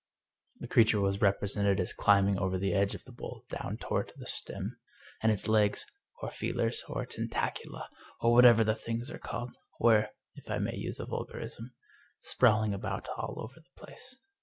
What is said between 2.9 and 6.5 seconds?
of the bowl down toward the stem, and its legs, or